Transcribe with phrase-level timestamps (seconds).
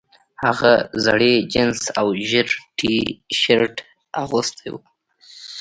[0.43, 0.73] هغه
[1.05, 2.95] زړې جینس او ژیړ ټي
[3.39, 3.75] شرټ
[4.23, 4.75] اغوستی و